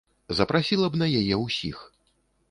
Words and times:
Запрасіла 0.37 0.87
б 0.95 0.99
на 1.01 1.09
яе 1.19 1.35
ўсіх. 1.41 1.77